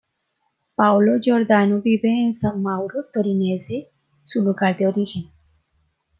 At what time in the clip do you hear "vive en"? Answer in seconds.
1.79-2.33